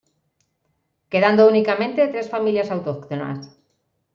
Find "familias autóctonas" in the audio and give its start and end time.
2.33-3.39